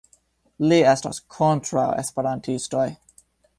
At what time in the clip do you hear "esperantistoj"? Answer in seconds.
2.05-2.91